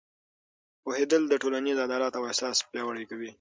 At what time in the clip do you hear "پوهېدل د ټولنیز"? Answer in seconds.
0.83-1.77